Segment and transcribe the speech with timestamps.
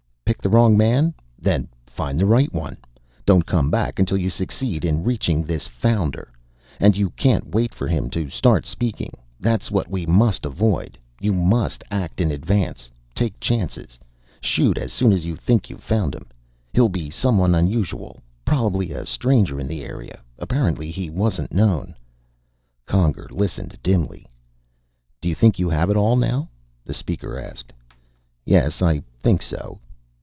[0.31, 1.13] "Pick the wrong man?
[1.37, 2.77] Then find the right one.
[3.25, 6.31] Don't come back until you succeed in reaching this Founder.
[6.79, 9.11] And you can't wait for him to start speaking;
[9.41, 10.97] that's what we must avoid!
[11.19, 12.89] You must act in advance.
[13.13, 13.99] Take chances;
[14.39, 16.25] shoot as soon as you think you've found him.
[16.73, 20.21] He'll be someone unusual, probably a stranger in the area.
[20.39, 21.93] Apparently he wasn't known."
[22.87, 24.25] Conger listened dimly.
[25.19, 26.47] "Do you think you have it all now?"
[26.85, 27.73] the Speaker asked.
[28.45, 28.81] "Yes.
[28.81, 29.81] I think so."